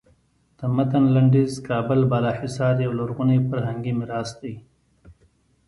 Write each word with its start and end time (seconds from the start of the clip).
د 0.57 0.59
متن 0.75 1.03
لنډیز 1.15 1.53
کابل 1.69 1.99
بالا 2.11 2.31
حصار 2.41 2.75
یو 2.85 2.91
لرغونی 2.99 3.39
فرهنګي 3.47 3.93
میراث 3.99 4.29
دی. 4.41 4.55